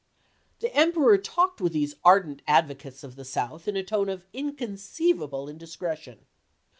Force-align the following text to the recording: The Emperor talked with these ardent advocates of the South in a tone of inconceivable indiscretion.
The 0.61 0.75
Emperor 0.75 1.19
talked 1.19 1.61
with 1.61 1.73
these 1.73 1.93
ardent 2.03 2.41
advocates 2.47 3.03
of 3.03 3.15
the 3.15 3.23
South 3.23 3.67
in 3.67 3.75
a 3.77 3.83
tone 3.83 4.09
of 4.09 4.25
inconceivable 4.33 5.47
indiscretion. 5.47 6.25